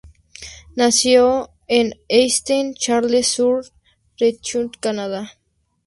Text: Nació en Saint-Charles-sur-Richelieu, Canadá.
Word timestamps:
Nació 0.75 1.51
en 1.67 1.93
Saint-Charles-sur-Richelieu, 2.09 4.71
Canadá. 4.79 5.37